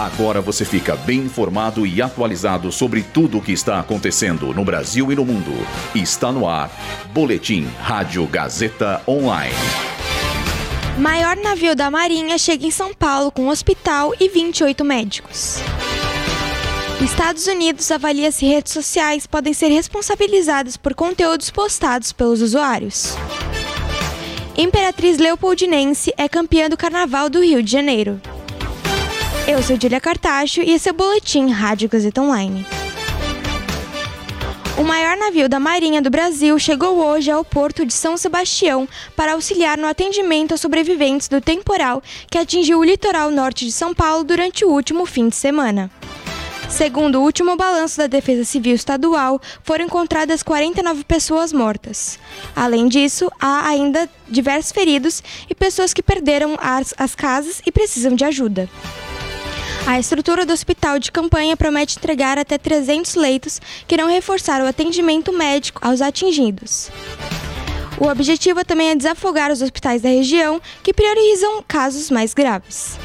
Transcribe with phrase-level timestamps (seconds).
[0.00, 5.12] Agora você fica bem informado e atualizado sobre tudo o que está acontecendo no Brasil
[5.12, 5.52] e no mundo.
[5.94, 6.70] Está no ar.
[7.12, 9.54] Boletim Rádio Gazeta Online.
[10.96, 15.58] Maior navio da Marinha chega em São Paulo com hospital e 28 médicos.
[17.04, 23.18] Estados Unidos avalia se redes sociais podem ser responsabilizadas por conteúdos postados pelos usuários.
[24.56, 28.18] Imperatriz Leopoldinense é campeã do Carnaval do Rio de Janeiro.
[29.50, 32.64] Eu sou Julia Cartacho e esse é o Boletim Rádio Gazeta Online.
[34.78, 39.32] O maior navio da Marinha do Brasil chegou hoje ao porto de São Sebastião para
[39.32, 44.22] auxiliar no atendimento aos sobreviventes do temporal que atingiu o litoral norte de São Paulo
[44.22, 45.90] durante o último fim de semana.
[46.68, 52.20] Segundo o último balanço da Defesa Civil Estadual, foram encontradas 49 pessoas mortas.
[52.54, 58.14] Além disso, há ainda diversos feridos e pessoas que perderam as, as casas e precisam
[58.14, 58.68] de ajuda.
[59.86, 64.66] A estrutura do hospital de campanha promete entregar até 300 leitos que irão reforçar o
[64.66, 66.90] atendimento médico aos atingidos.
[67.98, 72.98] O objetivo também é desafogar os hospitais da região que priorizam casos mais graves.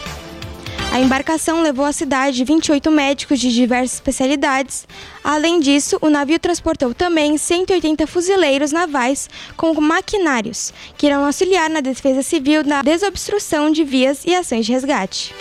[0.95, 4.87] A embarcação levou à cidade 28 médicos de diversas especialidades.
[5.21, 11.81] Além disso, o navio transportou também 180 fuzileiros navais com maquinários, que irão auxiliar na
[11.81, 15.35] defesa civil na desobstrução de vias e ações de resgate.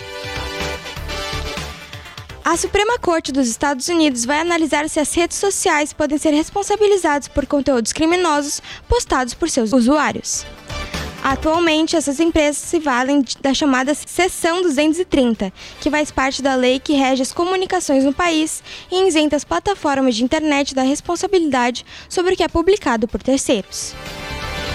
[2.45, 7.27] A Suprema Corte dos Estados Unidos vai analisar se as redes sociais podem ser responsabilizadas
[7.27, 10.45] por conteúdos criminosos postados por seus usuários.
[11.23, 16.93] Atualmente, essas empresas se valem da chamada Seção 230, que faz parte da lei que
[16.93, 22.37] rege as comunicações no país e isenta as plataformas de internet da responsabilidade sobre o
[22.37, 23.95] que é publicado por terceiros.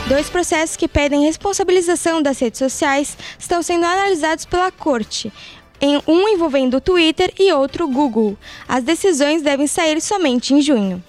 [0.09, 5.33] Dois processos que pedem responsabilização das redes sociais estão sendo analisados pela Corte,
[6.07, 8.37] um envolvendo o Twitter e outro Google.
[8.69, 11.03] As decisões devem sair somente em junho.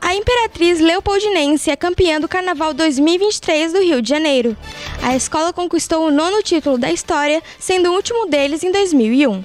[0.00, 4.56] A Imperatriz Leopoldinense é campeã do Carnaval 2023 do Rio de Janeiro.
[5.02, 9.42] A escola conquistou o nono título da história, sendo o último deles em 2001.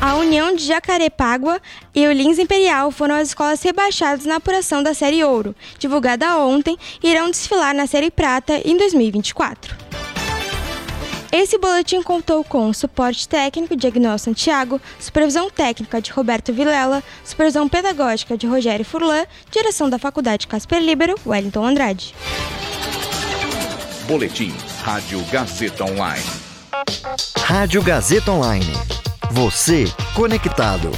[0.00, 1.60] A União de Jacarepágua
[1.94, 6.78] e o Lins Imperial foram as escolas rebaixadas na apuração da Série Ouro, divulgada ontem,
[7.02, 9.87] e irão desfilar na Série Prata em 2024.
[11.30, 17.68] Esse boletim contou com suporte técnico de Agnaldo Santiago, supervisão técnica de Roberto Vilela, supervisão
[17.68, 22.14] pedagógica de Rogério Furlan, direção da Faculdade Casper Libero, Wellington Andrade.
[24.06, 26.24] Boletim Rádio Gazeta Online.
[27.36, 28.72] Rádio Gazeta Online.
[29.30, 29.84] Você
[30.14, 30.90] conectado.